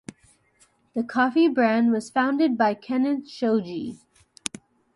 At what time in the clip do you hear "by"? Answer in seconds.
2.57-2.73